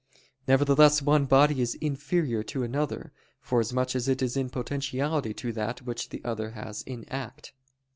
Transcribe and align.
Nevertheless 0.47 0.99
one 1.03 1.25
body 1.25 1.61
is 1.61 1.75
inferior 1.75 2.41
to 2.45 2.63
another, 2.63 3.13
forasmuch 3.39 3.95
as 3.95 4.07
it 4.07 4.23
is 4.23 4.35
in 4.35 4.49
potentiality 4.49 5.31
to 5.35 5.53
that 5.53 5.83
which 5.83 6.09
the 6.09 6.23
other 6.25 6.49
has 6.57 6.81
in 6.87 7.07
act. 7.07 7.53